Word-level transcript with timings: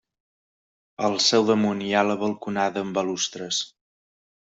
Al 1.07 1.17
seu 1.25 1.45
damunt 1.49 1.83
hi 1.87 1.91
ha 1.97 2.03
la 2.07 2.15
balconada 2.21 2.83
amb 2.87 2.97
balustres. 3.01 3.61